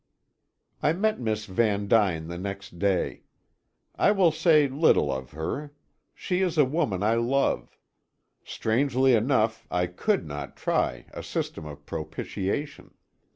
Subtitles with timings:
[0.81, 3.21] I met Miss Van Duyn the next day.
[3.95, 5.75] I will say little of her.
[6.15, 7.77] She is a woman I love.
[8.43, 12.95] Strangely enough, I could not try a system of propitiation.